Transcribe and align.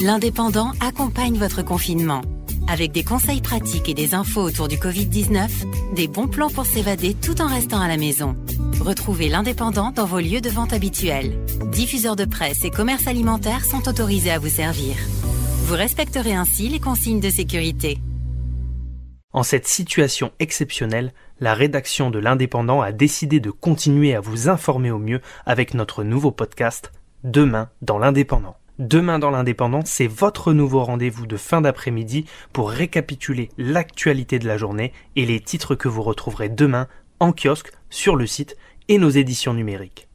L'Indépendant 0.00 0.70
accompagne 0.80 1.36
votre 1.36 1.64
confinement. 1.64 2.20
Avec 2.68 2.92
des 2.92 3.02
conseils 3.02 3.40
pratiques 3.40 3.88
et 3.88 3.94
des 3.94 4.14
infos 4.14 4.42
autour 4.42 4.68
du 4.68 4.76
Covid-19, 4.76 5.48
des 5.96 6.06
bons 6.06 6.28
plans 6.28 6.50
pour 6.50 6.66
s'évader 6.66 7.14
tout 7.14 7.42
en 7.42 7.48
restant 7.48 7.80
à 7.80 7.88
la 7.88 7.96
maison. 7.96 8.36
Retrouvez 8.80 9.28
l'Indépendant 9.28 9.90
dans 9.90 10.04
vos 10.04 10.20
lieux 10.20 10.40
de 10.40 10.50
vente 10.50 10.72
habituels. 10.72 11.36
Diffuseurs 11.72 12.14
de 12.14 12.26
presse 12.26 12.64
et 12.64 12.70
commerces 12.70 13.08
alimentaires 13.08 13.64
sont 13.64 13.88
autorisés 13.88 14.30
à 14.30 14.38
vous 14.38 14.48
servir. 14.48 14.94
Vous 15.64 15.74
respecterez 15.74 16.34
ainsi 16.34 16.68
les 16.68 16.78
consignes 16.78 17.20
de 17.20 17.30
sécurité. 17.30 17.98
En 19.32 19.42
cette 19.42 19.66
situation 19.66 20.30
exceptionnelle, 20.38 21.12
la 21.40 21.54
rédaction 21.54 22.10
de 22.10 22.20
l'Indépendant 22.20 22.82
a 22.82 22.92
décidé 22.92 23.40
de 23.40 23.50
continuer 23.50 24.14
à 24.14 24.20
vous 24.20 24.48
informer 24.48 24.92
au 24.92 24.98
mieux 24.98 25.20
avec 25.44 25.74
notre 25.74 26.04
nouveau 26.04 26.30
podcast 26.30 26.92
Demain 27.24 27.68
dans 27.82 27.98
l'Indépendant. 27.98 28.54
Demain 28.78 29.18
dans 29.18 29.30
l'Indépendant, 29.30 29.80
c'est 29.84 30.06
votre 30.06 30.52
nouveau 30.52 30.84
rendez-vous 30.84 31.26
de 31.26 31.36
fin 31.36 31.60
d'après-midi 31.60 32.26
pour 32.52 32.70
récapituler 32.70 33.48
l'actualité 33.58 34.38
de 34.38 34.46
la 34.46 34.56
journée 34.56 34.92
et 35.16 35.26
les 35.26 35.40
titres 35.40 35.74
que 35.74 35.88
vous 35.88 36.02
retrouverez 36.02 36.48
demain 36.48 36.86
en 37.18 37.32
kiosque, 37.32 37.72
sur 37.90 38.14
le 38.14 38.28
site 38.28 38.56
et 38.86 38.98
nos 38.98 39.10
éditions 39.10 39.52
numériques. 39.52 40.08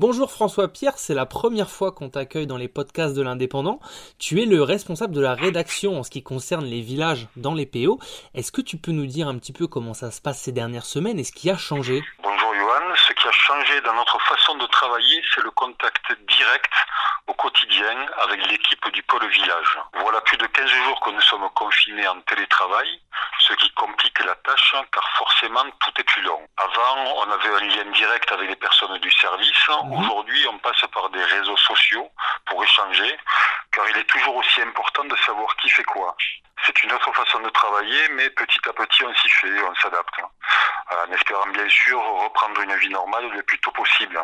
Bonjour 0.00 0.30
François 0.30 0.68
Pierre, 0.68 0.96
c'est 0.96 1.12
la 1.12 1.26
première 1.26 1.68
fois 1.68 1.92
qu'on 1.92 2.08
t'accueille 2.08 2.46
dans 2.46 2.56
les 2.56 2.68
podcasts 2.68 3.14
de 3.14 3.20
l'Indépendant. 3.20 3.80
Tu 4.18 4.40
es 4.40 4.46
le 4.46 4.62
responsable 4.62 5.14
de 5.14 5.20
la 5.20 5.34
rédaction 5.34 5.98
en 5.98 6.02
ce 6.02 6.08
qui 6.08 6.22
concerne 6.22 6.64
les 6.64 6.80
villages 6.80 7.28
dans 7.36 7.52
les 7.52 7.66
PO. 7.66 7.98
Est-ce 8.32 8.50
que 8.50 8.62
tu 8.62 8.78
peux 8.78 8.92
nous 8.92 9.04
dire 9.04 9.28
un 9.28 9.36
petit 9.36 9.52
peu 9.52 9.66
comment 9.66 9.92
ça 9.92 10.10
se 10.10 10.22
passe 10.22 10.40
ces 10.40 10.52
dernières 10.52 10.86
semaines 10.86 11.18
et 11.18 11.24
ce 11.24 11.32
qui 11.32 11.50
a 11.50 11.56
changé? 11.58 12.00
Qui 13.20 13.28
a 13.28 13.32
changé 13.32 13.80
dans 13.82 13.92
notre 13.92 14.18
façon 14.20 14.54
de 14.54 14.66
travailler, 14.66 15.22
c'est 15.34 15.42
le 15.42 15.50
contact 15.50 16.12
direct 16.26 16.72
au 17.26 17.34
quotidien 17.34 18.06
avec 18.22 18.46
l'équipe 18.46 18.90
du 18.92 19.02
pôle 19.02 19.26
village. 19.26 19.78
Voilà 20.00 20.20
plus 20.22 20.38
de 20.38 20.46
15 20.46 20.70
jours 20.70 21.00
que 21.00 21.10
nous 21.10 21.20
sommes 21.20 21.48
confinés 21.50 22.08
en 22.08 22.18
télétravail, 22.22 23.00
ce 23.40 23.52
qui 23.54 23.70
complique 23.72 24.18
la 24.24 24.34
tâche 24.36 24.74
car 24.92 25.06
forcément 25.18 25.64
tout 25.80 25.92
est 25.98 26.04
plus 26.04 26.22
long. 26.22 26.40
Avant, 26.56 27.14
on 27.18 27.30
avait 27.30 27.54
un 27.56 27.66
lien 27.66 27.90
direct 27.92 28.32
avec 28.32 28.48
les 28.48 28.56
personnes 28.56 28.96
du 28.98 29.10
service. 29.10 29.68
Mhm. 29.68 29.92
Aujourd'hui, 30.00 30.46
on 30.48 30.58
passe 30.58 30.80
par 30.92 31.10
des 31.10 31.22
réseaux 31.22 31.58
sociaux 31.58 32.10
pour 32.46 32.64
échanger 32.64 33.18
car 33.72 33.86
il 33.90 33.98
est 33.98 34.08
toujours 34.08 34.36
aussi 34.36 34.62
important 34.62 35.04
de 35.04 35.16
savoir 35.18 35.54
qui 35.56 35.68
fait 35.68 35.84
quoi. 35.84 36.16
C'est 36.66 36.82
une 36.84 36.92
autre 36.92 37.12
façon 37.12 37.40
de 37.40 37.48
travailler, 37.50 38.08
mais 38.10 38.28
petit 38.30 38.60
à 38.68 38.72
petit, 38.72 39.04
on 39.04 39.14
s'y 39.14 39.28
fait, 39.28 39.62
on 39.62 39.74
s'adapte. 39.76 40.20
En 40.90 41.12
espérant 41.12 41.46
bien 41.48 41.68
sûr 41.68 42.02
reprendre 42.02 42.60
une 42.60 42.74
vie 42.76 42.90
normale 42.90 43.28
le 43.30 43.42
plus 43.42 43.58
tôt 43.60 43.70
possible. 43.70 44.20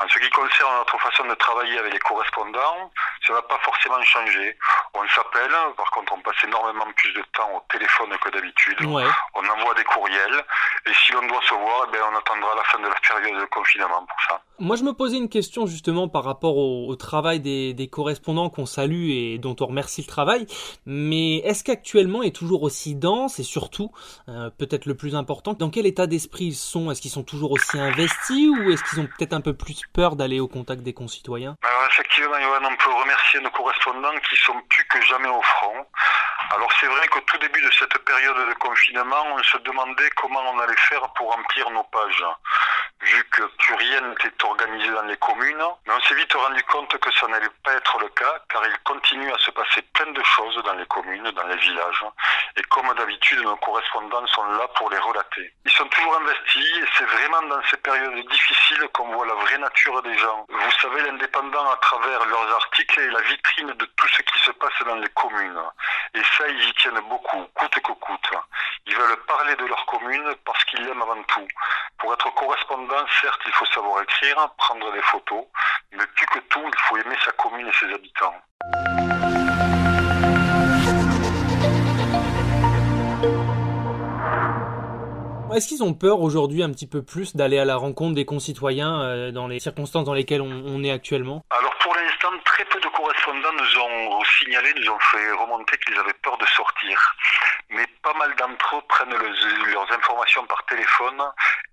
En 0.00 0.08
ce 0.08 0.18
qui 0.20 0.30
concerne 0.30 0.76
notre 0.76 0.96
façon 0.98 1.24
de 1.24 1.34
travailler 1.34 1.76
avec 1.78 1.92
les 1.92 1.98
correspondants, 1.98 2.92
ça 3.26 3.32
n'a 3.32 3.42
pas 3.42 3.58
forcément 3.58 4.00
changé. 4.02 4.56
On 4.94 5.06
s'appelle, 5.08 5.52
par 5.76 5.90
contre 5.90 6.12
on 6.12 6.20
passe 6.20 6.42
énormément 6.44 6.86
plus 6.92 7.12
de 7.12 7.22
temps 7.32 7.50
au 7.52 7.64
téléphone 7.68 8.16
que 8.18 8.28
d'habitude. 8.30 8.78
On 9.34 9.48
envoie 9.48 9.74
des 9.74 9.84
courriels 9.84 10.44
et 10.88 10.94
si 10.94 11.14
on 11.14 11.26
doit 11.26 11.40
se 11.42 11.54
voir, 11.54 11.86
eh 11.92 11.98
on 12.00 12.16
attendra 12.16 12.54
la 12.56 12.64
fin 12.64 12.78
de 12.78 12.88
la 12.88 12.94
période 12.94 13.40
de 13.40 13.46
confinement 13.46 14.06
pour 14.06 14.16
ça. 14.28 14.40
Moi 14.58 14.76
je 14.76 14.84
me 14.84 14.92
posais 14.92 15.18
une 15.18 15.28
question 15.28 15.66
justement 15.66 16.08
par 16.08 16.24
rapport 16.24 16.56
au, 16.56 16.96
travail 16.96 17.40
des, 17.40 17.88
correspondants 17.90 18.50
qu'on 18.50 18.66
salue 18.66 19.10
et 19.10 19.38
dont 19.38 19.54
on 19.60 19.66
remercie 19.66 20.00
le 20.00 20.06
travail. 20.06 20.46
Mais 20.86 21.36
est-ce 21.38 21.62
qu'actuellement 21.62 22.22
est 22.22 22.34
toujours 22.34 22.62
aussi 22.62 22.94
dense 22.94 23.38
et 23.38 23.42
surtout, 23.42 23.90
euh, 24.28 24.50
peut-être 24.50 24.86
le 24.86 24.96
plus 24.96 25.14
important, 25.14 25.52
dans 25.52 25.70
quel 25.70 25.86
état 25.86 26.06
d'esprit 26.06 26.46
ils 26.46 26.54
sont? 26.54 26.90
Est-ce 26.90 27.00
qu'ils 27.00 27.10
sont 27.10 27.22
toujours 27.22 27.52
aussi 27.52 27.78
investis 27.78 28.48
ou 28.48 28.70
est-ce 28.70 28.82
qu'ils 28.84 29.00
ont 29.00 29.06
peut-être 29.06 29.32
un 29.32 29.40
peu 29.40 29.54
plus 29.54 29.82
peur 29.92 30.16
d'aller 30.16 30.40
au 30.40 30.48
contact 30.48 30.82
des 30.82 30.94
concitoyens? 30.94 31.56
Alors 31.62 31.88
effectivement, 31.90 32.40
Johan, 32.40 32.70
on 32.70 32.76
peut 32.76 32.94
remercier 33.00 33.40
nos 33.40 33.50
correspondants 33.50 34.18
qui 34.28 34.36
sont 34.36 34.60
plus 34.68 34.84
que 34.86 35.00
jamais 35.02 35.28
au 35.28 35.42
front. 35.42 35.86
Alors 36.50 36.72
c'est 36.80 36.86
vrai 36.86 37.06
qu'au 37.08 37.20
tout 37.20 37.38
début 37.38 37.60
de 37.60 37.70
cette 37.72 37.98
période 37.98 38.48
de 38.48 38.54
confinement, 38.54 39.22
on 39.34 39.42
se 39.42 39.58
demandait 39.58 40.10
comment 40.16 40.40
on 40.52 40.58
allait 40.60 40.76
faire 40.88 41.06
pour 41.12 41.34
remplir 41.34 41.70
nos 41.70 41.84
pages, 41.84 42.24
vu 43.02 43.24
que 43.30 43.42
plus 43.42 43.74
rien 43.74 44.00
n'était 44.00 44.44
organisé 44.44 44.90
dans 44.90 45.02
les 45.02 45.16
communes. 45.16 45.64
Mais 45.86 45.94
on 45.94 46.00
s'est 46.00 46.14
vite 46.14 46.32
rendu 46.32 46.62
compte 46.64 46.96
que 46.98 47.12
ça 47.12 47.26
n'allait 47.28 47.48
pas 47.64 47.72
être 47.74 47.98
le 47.98 48.08
cas, 48.08 48.38
car 48.48 48.62
il 48.66 48.78
continue 48.84 49.32
à 49.32 49.38
se 49.38 49.50
passer 49.50 49.82
plein 49.94 50.10
de 50.12 50.22
choses 50.22 50.62
dans 50.64 50.74
les 50.74 50.86
communes, 50.86 51.30
dans 51.30 51.46
les 51.46 51.56
villages. 51.56 52.04
Et 52.56 52.62
comme 52.62 52.92
d'habitude, 52.94 53.40
nos 53.42 53.56
correspondants 53.56 54.26
sont 54.28 54.44
là 54.44 54.66
pour 54.76 54.90
les 54.90 54.98
relater. 54.98 55.52
Ils 55.64 55.72
sont 55.72 55.88
toujours 55.88 56.16
investis 56.16 56.78
et 56.78 56.84
c'est 56.96 57.04
vraiment 57.04 57.42
dans 57.42 57.62
ces 57.70 57.76
périodes 57.78 58.28
difficiles 58.28 58.88
qu'on 58.92 59.12
voit 59.12 59.26
la 59.26 59.34
vraie 59.34 59.58
nature 59.58 60.02
des 60.02 60.16
gens. 60.18 60.46
Vous 60.48 60.70
savez, 60.82 61.02
l'indépendant 61.02 61.70
à 61.70 61.76
travers 61.76 62.24
leurs 62.26 62.54
articles 62.54 63.00
est 63.00 63.10
la 63.10 63.20
vitrine 63.20 63.72
de 63.72 63.84
tout 63.84 64.08
ce 64.08 64.22
qui 64.22 64.38
se 64.40 64.50
passe 64.52 64.82
dans 64.86 64.96
les 64.96 65.08
communes. 65.10 65.60
Et 66.14 66.22
ça, 66.36 66.48
ils 66.48 66.68
y 66.68 66.74
tiennent 66.74 67.00
beaucoup, 67.08 67.44
coûte 67.54 67.74
que 67.74 67.92
coûte. 67.92 68.30
Ils 68.86 68.96
veulent 68.96 69.24
parler 69.26 69.54
de 69.56 69.66
leur 69.66 69.84
commune 69.86 70.34
parce 70.44 70.64
qu'ils 70.64 70.84
l'aiment 70.84 71.02
avant 71.02 71.22
tout. 71.24 71.46
Pour 71.98 72.12
être 72.12 72.32
correspondant, 72.34 73.04
certes, 73.20 73.40
il 73.46 73.52
faut 73.52 73.66
savoir 73.66 74.02
écrire, 74.02 74.36
prendre 74.56 74.92
des 74.92 75.02
photos, 75.02 75.44
mais 75.92 76.06
plus 76.14 76.26
que 76.26 76.38
tout, 76.48 76.62
il 76.64 76.80
faut 76.82 76.96
aimer 76.96 77.16
sa 77.24 77.32
commune 77.32 77.66
et 77.66 77.72
ses 77.72 77.92
habitants. 77.92 78.34
Est-ce 85.58 85.66
qu'ils 85.66 85.82
ont 85.82 85.92
peur 85.92 86.20
aujourd'hui 86.20 86.62
un 86.62 86.70
petit 86.70 86.86
peu 86.86 87.02
plus 87.02 87.34
d'aller 87.34 87.58
à 87.58 87.64
la 87.64 87.74
rencontre 87.74 88.14
des 88.14 88.24
concitoyens 88.24 89.02
euh, 89.02 89.32
dans 89.32 89.48
les 89.48 89.58
circonstances 89.58 90.04
dans 90.04 90.14
lesquelles 90.14 90.40
on, 90.40 90.84
est 90.84 90.92
actuellement? 90.92 91.42
Alors 91.50 91.74
pour 91.78 91.96
l'instant, 91.96 92.30
très 92.44 92.64
peu 92.66 92.78
de 92.78 92.86
correspondants 92.86 93.52
nous 93.54 93.80
ont 93.80 94.22
signalé, 94.38 94.72
nous 94.76 94.88
ont 94.88 94.98
fait 95.00 95.32
remonter 95.32 95.76
qu'ils 95.78 95.98
avaient 95.98 96.14
peur 96.22 96.38
de 96.38 96.46
sortir. 96.46 97.16
Mais 97.70 97.84
pas 98.04 98.14
mal 98.14 98.36
d'entre 98.36 98.76
eux 98.76 98.82
prennent 98.88 99.10
leurs 99.10 99.92
informations 99.92 100.46
par 100.46 100.64
téléphone 100.66 101.24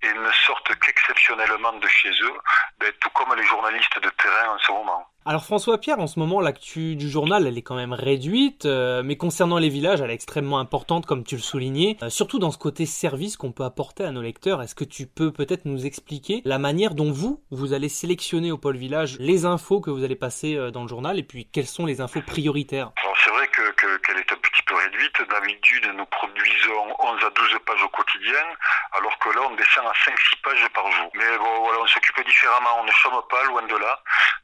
et 0.02 0.12
ne 0.14 0.32
sortent 0.32 0.74
qu'exceptionnellement 0.80 1.74
de 1.74 1.88
chez 1.88 2.10
eux, 2.10 2.38
ben, 2.80 2.92
tout 3.00 3.12
comme 3.12 3.36
les 3.38 3.46
journalistes 3.46 4.00
de 4.02 4.10
terrain 4.10 4.56
en 4.56 4.58
ce 4.58 4.72
moment. 4.72 5.06
Alors 5.28 5.44
François 5.44 5.80
Pierre, 5.80 5.98
en 5.98 6.06
ce 6.06 6.20
moment, 6.20 6.40
l'actu 6.40 6.96
du 6.96 7.10
journal, 7.10 7.48
elle 7.48 7.58
est 7.58 7.64
quand 7.64 7.76
même 7.76 7.94
réduite, 7.94 8.68
euh, 8.68 9.02
mais 9.04 9.16
concernant 9.16 9.58
les 9.58 9.70
villages, 9.70 10.00
elle 10.00 10.12
est 10.12 10.14
extrêmement 10.14 10.60
importante, 10.60 11.08
comme 11.08 11.24
tu 11.24 11.36
le 11.36 11.42
soulignais, 11.42 11.98
euh, 12.04 12.12
surtout 12.12 12.38
dans 12.38 12.52
ce 12.52 12.60
côté 12.60 12.86
service 12.86 13.36
qu'on 13.36 13.52
peut 13.52 13.64
apporter 13.64 14.04
à 14.04 14.12
nos 14.12 14.22
lecteurs. 14.22 14.62
Est-ce 14.62 14.76
que 14.76 14.84
tu 14.84 15.08
peux 15.08 15.32
peut-être 15.32 15.66
nous 15.66 15.88
expliquer 15.88 16.44
la 16.46 16.60
manière 16.60 16.94
dont 16.94 17.12
vous, 17.12 17.42
vous 17.50 17.74
allez 17.74 17.90
sélectionner 17.90 18.52
au 18.52 18.60
pôle 18.60 18.78
village 18.78 19.18
les 19.20 19.46
infos 19.46 19.80
que 19.80 19.90
vous 19.90 20.04
allez 20.04 20.16
passer 20.16 20.58
euh, 20.58 20.70
dans 20.70 20.84
le 20.84 20.88
journal, 20.88 21.18
et 21.18 21.24
puis 21.24 21.48
quelles 21.52 21.66
sont 21.66 21.88
les 21.88 22.02
infos 22.02 22.22
prioritaires? 22.22 22.92
C'est 23.26 23.32
vrai 23.32 23.48
qu'elle 23.48 23.74
que, 23.74 24.12
est 24.12 24.32
un 24.32 24.38
petit 24.38 24.62
peu 24.64 24.76
réduite. 24.76 25.20
D'habitude, 25.30 25.88
nous 25.96 26.06
produisons 26.06 26.96
11 27.00 27.24
à 27.26 27.30
12 27.32 27.58
pages 27.66 27.82
au 27.82 27.90
quotidien, 27.90 28.44
alors 28.92 29.18
que 29.18 29.30
là, 29.30 29.42
on 29.46 29.56
descend 29.56 29.88
à 29.88 29.94
5-6 29.94 30.42
pages 30.44 30.70
par 30.74 30.92
jour. 30.92 31.10
Mais 31.16 31.38
bon, 31.40 31.60
voilà, 31.64 31.80
on 31.82 31.88
s'occupe 31.88 32.24
différemment, 32.24 32.82
on 32.82 32.84
ne 32.84 32.92
chôme 32.92 33.20
pas, 33.30 33.44
loin 33.46 33.64
de 33.64 33.78
là. 33.78 34.00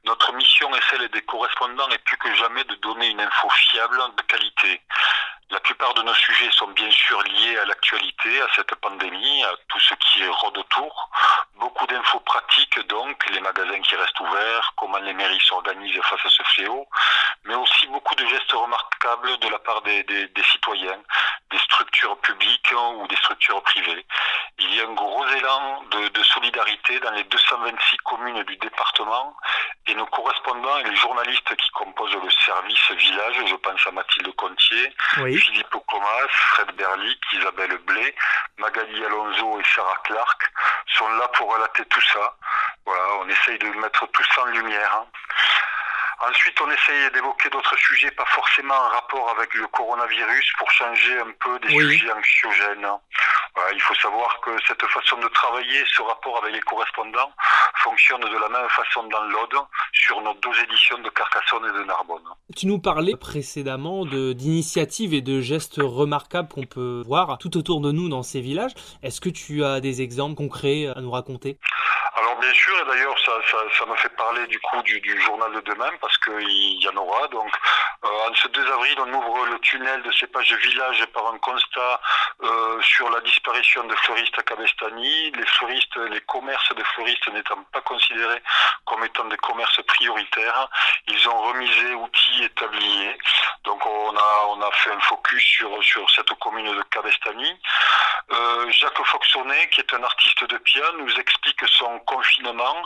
Notre 0.06 0.34
mission 0.34 0.76
et 0.76 0.80
celle 0.90 1.08
des 1.10 1.22
correspondants 1.22 1.90
est 1.90 2.04
plus 2.06 2.18
que 2.18 2.34
jamais 2.34 2.64
de 2.64 2.76
donner 2.76 3.10
une 3.10 3.22
info 3.22 3.50
fiable, 3.50 4.02
de 4.18 4.22
qualité. 4.24 4.82
La 5.52 5.60
plupart 5.60 5.94
de 5.94 6.02
nos 6.02 6.14
sujets 6.16 6.50
sont 6.52 6.70
bien 6.70 6.90
sûr 6.92 7.22
liés 7.24 7.58
à 7.58 7.66
l'actualité, 7.66 8.42
à 8.42 8.48
cette 8.56 8.74
pandémie, 8.76 9.44
à 9.44 9.54
tout 9.68 9.80
ce 9.80 9.94
qui 9.96 10.26
rôde 10.26 10.58
autour. 10.58 11.10
Beaucoup 11.56 11.86
d'infos 11.86 12.21
pratiques 12.32 12.88
donc, 12.88 13.30
les 13.32 13.42
magasins 13.42 13.82
qui 13.82 13.96
restent 13.96 14.20
ouverts, 14.22 14.74
comment 14.78 15.00
les 15.00 15.14
mairies 15.14 15.42
s'organisent 15.46 16.02
face 16.04 16.26
à 16.26 16.30
ce 16.30 16.44
fléau, 16.44 16.88
mais 17.44 17.56
aussi 17.56 17.88
beaucoup 17.88 18.16
de 18.16 18.26
gestes 18.26 18.54
remarquables 18.54 19.38
de 19.40 19.50
la 19.50 19.60
part 19.60 19.82
des, 19.82 20.06
citoyens, 20.50 21.02
des 21.52 21.60
structures 21.60 22.18
publiques 22.20 22.74
ou 22.96 23.08
des 23.08 23.16
structures 23.18 23.62
privées. 23.64 24.06
Il 24.60 24.76
y 24.76 24.82
a 24.82 24.88
un 24.88 24.94
gros 24.94 25.28
élan 25.28 25.84
de, 25.92 26.08
de 26.10 26.24
solidarité 26.24 27.00
dans 27.00 27.12
les 27.12 27.24
226 27.26 27.98
communes 27.98 28.44
du 28.44 28.58
département 28.58 29.36
et 29.88 29.96
nos 29.96 30.06
correspondants 30.08 30.78
et 30.78 30.84
les 30.84 30.96
journalistes 30.96 31.56
qui 31.56 31.70
composent 31.72 32.16
le 32.16 32.30
service 32.46 32.92
village, 32.92 33.36
je 33.48 33.56
pense 33.56 33.88
à 33.88 33.92
Mathilde 33.92 34.34
Contier, 34.36 34.94
Philippe 35.16 35.76
Comas, 35.88 36.28
Fred 36.30 36.72
Berlic, 36.76 37.20
Isabelle 37.34 37.78
Blé, 37.80 38.16
Magali 38.58 39.06
Alonso 39.06 39.60
et 39.60 39.64
Sarah 39.76 40.00
Clark, 40.04 40.52
sont 40.98 41.10
là 41.14 41.28
pour 41.30 41.54
relater 41.54 41.84
tout 41.86 42.02
ça. 42.02 42.38
Voilà, 42.86 43.04
on 43.22 43.30
essaye 43.30 43.58
de 43.60 43.68
mettre 43.80 44.06
tout 44.08 44.24
ça 44.36 44.44
en 44.44 44.46
lumière. 44.46 44.96
Hein. 44.96 45.06
Ensuite, 46.30 46.62
on 46.62 46.70
essaye 46.70 47.12
d'évoquer 47.12 47.50
d'autres 47.50 47.76
sujets, 47.78 48.12
pas 48.12 48.26
forcément 48.26 48.76
en 48.76 48.90
rapport 48.90 49.30
avec 49.32 49.54
le 49.56 49.68
coronavirus, 49.68 50.54
pour 50.60 50.70
changer 50.72 51.20
un 51.20 51.32
peu 51.40 51.60
des 51.60 51.70
sujets 51.70 52.12
anxiogènes. 52.12 52.88
il 53.74 53.82
faut 53.82 53.96
savoir 53.96 54.40
que 54.42 54.52
cette 54.68 54.86
façon 54.86 55.18
de 55.18 55.28
travailler, 55.30 55.84
ce 55.88 56.02
rapport 56.04 56.38
avec 56.44 56.54
les 56.54 56.62
correspondants, 56.62 57.34
fonctionne 57.84 58.22
de 58.22 58.38
la 58.38 58.50
même 58.50 58.70
façon 58.70 59.04
dans 59.04 59.24
l'Aude 59.24 59.60
sur 60.02 60.22
nos 60.22 60.34
deux 60.34 60.64
éditions 60.64 60.98
de 61.00 61.10
Carcassonne 61.10 61.64
et 61.70 61.80
de 61.80 61.84
Narbonne. 61.84 62.24
Tu 62.56 62.66
nous 62.66 62.80
parlais 62.80 63.16
précédemment 63.16 64.06
d'initiatives 64.06 65.14
et 65.14 65.22
de 65.22 65.42
gestes 65.42 65.80
remarquables 65.80 66.50
qu'on 66.50 66.66
peut 66.66 67.04
voir 67.06 67.38
tout 67.38 67.56
autour 67.58 67.82
de 67.82 67.92
nous 67.92 68.10
dans 68.10 68.24
ces 68.24 68.42
villages. 68.42 68.74
Est-ce 69.04 69.22
que 69.22 69.30
tu 69.30 69.64
as 69.64 69.80
des 69.80 70.02
exemples 70.02 70.36
concrets 70.36 70.88
à 70.88 71.02
nous 71.02 71.12
raconter? 71.12 71.58
Alors 72.16 72.36
bien 72.40 72.54
sûr, 72.54 72.78
et 72.78 72.86
d'ailleurs 72.86 73.18
ça, 73.26 73.32
ça, 73.50 73.58
ça, 73.80 73.86
me 73.86 73.96
fait 73.96 74.14
parler 74.18 74.46
du 74.48 74.60
coup 74.60 74.82
du, 74.84 75.00
du 75.00 75.20
journal 75.22 75.54
de 75.54 75.62
demain 75.62 75.90
parce 76.02 76.18
qu'il 76.18 76.84
y 76.84 76.88
en 76.90 76.98
aura. 76.98 77.28
Donc 77.30 77.50
euh, 78.04 78.08
en 78.30 78.34
ce 78.36 78.50
2 78.50 78.72
avril, 78.74 78.96
on 79.00 79.14
ouvre 79.14 79.46
le 79.46 79.60
tunnel 79.60 80.02
de 80.04 80.12
cépage 80.12 80.54
village 80.54 81.06
par 81.14 81.34
un 81.34 81.38
constat 81.38 82.02
euh, 82.44 82.82
sur 82.82 83.10
la 83.10 83.22
disparition 83.22 83.86
de 83.86 83.96
fleuristes 83.96 84.38
à 84.38 84.44
Cabestany. 84.44 85.32
Les 85.32 85.46
fleuristes, 85.46 85.96
les 86.12 86.22
commerces 86.22 86.76
de 86.76 86.84
fleuristes 86.84 87.32
n'étant 87.34 87.64
pas 87.72 87.82
considérés 87.82 88.42
comme 88.86 89.04
étant 89.06 89.26
des 89.26 89.38
commerces 89.38 89.80
prioritaires, 89.96 90.68
ils 91.08 91.30
ont 91.30 91.42
remisé 91.42 91.94
outils 91.94 92.44
établis. 92.44 93.10
Donc 93.64 93.86
on 93.86 94.16
a 94.62 94.72
fait 94.74 94.92
un 94.92 95.00
focus 95.02 95.44
sur 95.82 96.10
cette 96.12 96.34
commune 96.40 96.76
de 96.76 96.82
Cabestany. 96.84 97.60
Euh, 98.32 98.72
Jacques 98.72 99.04
Foxonnet, 99.04 99.70
qui 99.70 99.82
est 99.82 99.94
un 99.94 100.04
artiste 100.04 100.44
de 100.46 100.58
piano, 100.58 101.00
nous 101.00 101.16
explique 101.16 101.62
son 101.68 102.00
confinement 102.00 102.78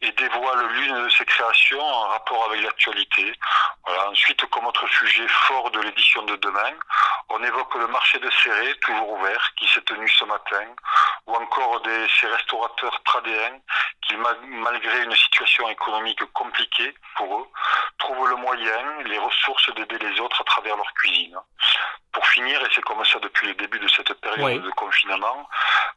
et 0.00 0.10
dévoile 0.12 0.66
l'une 0.68 1.04
de 1.04 1.08
ses 1.10 1.24
créations 1.24 1.82
en 1.82 2.08
rapport 2.08 2.46
avec 2.46 2.62
l'actualité. 2.62 3.32
Ensuite, 4.10 4.44
comme 4.46 4.66
autre 4.66 4.86
sujet 4.88 5.28
fort 5.28 5.70
de 5.70 5.80
l'édition 5.80 6.22
de 6.22 6.36
demain, 6.36 6.72
on 7.28 7.42
évoque 7.42 7.74
le 7.76 7.86
marché 7.88 8.18
de 8.18 8.30
Serré, 8.30 8.74
toujours 8.80 9.10
ouvert, 9.12 9.50
qui 9.56 9.66
s'est 9.68 9.82
tenu 9.82 10.08
ce 10.08 10.24
matin, 10.24 10.66
ou 11.26 11.34
encore 11.34 11.80
des, 11.82 12.06
ces 12.20 12.26
restaurateurs 12.26 13.00
pradéens 13.04 13.58
qui, 14.06 14.16
malgré 14.16 15.04
une 15.04 15.16
situation 15.16 15.68
économique 15.68 16.24
compliquée 16.32 16.94
pour 17.16 17.40
eux, 17.40 17.46
trouvent 17.98 18.28
le 18.28 18.36
moyen, 18.36 19.02
les 19.04 19.18
ressources 19.18 19.74
d'aider 19.74 19.98
les 19.98 20.20
autres 20.20 20.40
à 20.40 20.44
travers 20.44 20.76
leur 20.76 20.92
cuisine. 20.94 21.38
Pour 22.12 22.26
finir, 22.28 22.60
et 22.62 22.68
c'est 22.74 22.84
comme 22.84 23.04
ça 23.04 23.18
depuis 23.18 23.48
le 23.48 23.54
début 23.54 23.78
de 23.78 23.88
cette 23.88 24.12
période 24.20 24.62
de 24.62 24.70
confinement, 24.70 25.48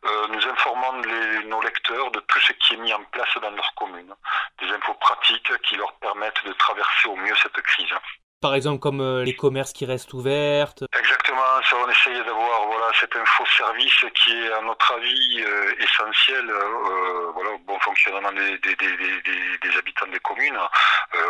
euh, 0.05 0.27
nous 0.29 0.47
informons 0.47 1.01
les, 1.01 1.43
nos 1.45 1.61
lecteurs 1.61 2.09
de 2.11 2.19
tout 2.21 2.39
ce 2.39 2.53
qui 2.53 2.73
est 2.73 2.77
mis 2.77 2.93
en 2.93 3.03
place 3.03 3.37
dans 3.41 3.51
leur 3.51 3.73
commune, 3.75 4.13
des 4.59 4.69
infos 4.69 4.93
pratiques 4.95 5.61
qui 5.63 5.75
leur 5.75 5.93
permettent 5.93 6.45
de 6.45 6.53
traverser 6.53 7.07
au 7.09 7.15
mieux 7.15 7.35
cette 7.35 7.61
crise. 7.61 7.93
Par 8.39 8.53
exemple, 8.53 8.79
comme 8.79 9.01
euh, 9.01 9.23
les 9.23 9.35
commerces 9.35 9.73
qui 9.73 9.85
restent 9.85 10.13
ouverts. 10.13 10.73
Exactement, 10.99 11.41
ça 11.67 11.75
on 11.83 11.89
essaye 11.89 12.23
d'avoir 12.23 12.67
voilà 12.67 12.91
cette 12.99 13.15
info 13.15 13.43
service 13.57 14.05
qui 14.13 14.31
est 14.31 14.51
à 14.53 14.61
notre 14.61 14.93
avis 14.93 15.41
euh, 15.41 15.73
essentiel 15.79 16.47
euh, 16.47 17.31
voilà 17.33 17.49
au 17.51 17.57
bon 17.59 17.79
fonctionnement 17.79 18.31
des, 18.31 18.57
des, 18.59 18.75
des, 18.75 19.57
des 19.61 19.77
habitants 19.77 20.05
des 20.07 20.19
communes 20.19 20.59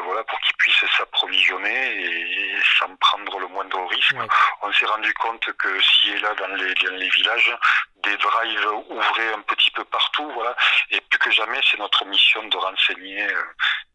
voilà 0.04 0.24
pour 0.26 0.40
qu'ils 0.42 0.56
puissent 0.58 0.86
s'approvisionner 0.98 2.04
et, 2.04 2.56
sans 2.78 2.94
prendre 2.98 3.40
le 3.40 3.48
moindre 3.48 3.86
risque. 3.88 4.16
On 4.62 4.74
s'est 4.74 4.86
rendu 4.86 5.14
compte 5.14 5.46
que 5.54 5.82
si 5.82 6.12
et 6.12 6.20
là 6.20 6.34
dans 6.36 6.48
les, 6.56 6.74
dans 6.74 6.96
les 6.96 7.10
villages 7.10 7.58
des 8.04 8.18
drives 8.18 8.68
ouvraient 8.90 9.34
un 9.34 9.42
petit 9.42 9.72
peu 9.72 9.86
partout 9.86 10.30
voilà 10.34 10.56
et 10.92 11.00
plus 11.02 11.20
que 11.20 11.32
jamais 11.32 11.60
c'est 11.70 11.80
notre 11.80 12.04
mission 12.06 12.44
de 12.48 12.58
renseigner 12.58 13.28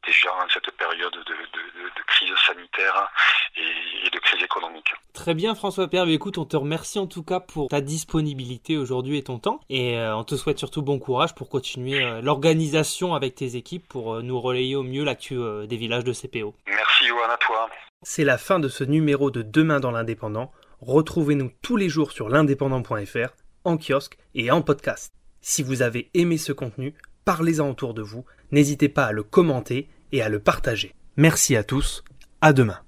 déjà 0.07 0.33
en 0.35 0.49
cette 0.49 0.71
période 0.73 1.13
de, 1.13 1.21
de, 1.23 1.89
de 1.89 2.03
crise 2.07 2.35
sanitaire 2.47 3.09
et, 3.57 4.07
et, 4.07 4.11
de 4.11 4.19
crise 4.19 4.43
économique. 4.43 4.93
Très 5.23 5.35
bien 5.35 5.55
François 5.55 5.87
Perbe, 5.87 6.09
écoute, 6.09 6.37
on 6.37 6.45
te 6.45 6.57
remercie 6.57 6.99
en 6.99 7.07
tout 7.07 7.23
cas 7.23 7.39
pour 7.39 7.69
ta 7.69 7.81
disponibilité 7.81 8.77
aujourd'hui 8.77 9.19
et 9.19 9.23
ton 9.23 9.39
temps 9.39 9.61
et 9.71 9.97
euh, 9.97 10.17
on 10.17 10.25
te 10.25 10.35
souhaite 10.35 10.59
surtout 10.59 10.83
bon 10.83 10.99
courage 10.99 11.37
pour 11.37 11.49
continuer 11.49 12.03
euh, 12.03 12.21
l'organisation 12.21 13.15
avec 13.15 13.37
tes 13.37 13.55
équipes 13.55 13.87
pour 13.87 14.15
euh, 14.15 14.23
nous 14.23 14.41
relayer 14.41 14.75
au 14.75 14.83
mieux 14.83 15.05
l'actu 15.05 15.37
euh, 15.39 15.65
des 15.65 15.77
villages 15.77 16.03
de 16.03 16.13
CPO. 16.13 16.57
Merci 16.67 17.07
Johan, 17.07 17.31
à 17.33 17.37
toi. 17.37 17.69
C'est 18.03 18.25
la 18.25 18.37
fin 18.37 18.59
de 18.59 18.67
ce 18.67 18.83
numéro 18.83 19.31
de 19.31 19.43
Demain 19.43 19.79
dans 19.79 19.93
l'Indépendant. 19.93 20.51
Retrouvez-nous 20.81 21.53
tous 21.63 21.77
les 21.77 21.89
jours 21.89 22.11
sur 22.11 22.29
l'indépendant.fr, 22.29 23.29
en 23.63 23.79
kiosque 23.79 24.19
et 24.35 24.51
en 24.51 24.61
podcast. 24.61 25.13
Si 25.41 25.63
vous 25.63 25.83
avez 25.83 26.11
aimé 26.15 26.37
ce 26.37 26.53
contenu, 26.53 26.95
parlez-en 27.25 27.71
autour 27.71 27.95
de 27.95 28.03
vous, 28.03 28.25
n'hésitez 28.51 28.89
pas 28.89 29.05
à 29.05 29.13
le 29.13 29.23
commenter 29.23 29.89
et 30.11 30.21
à 30.21 30.29
le 30.29 30.41
partager. 30.41 30.97
Merci 31.17 31.55
à 31.55 31.63
tous, 31.63 32.03
à 32.41 32.53
demain. 32.53 32.81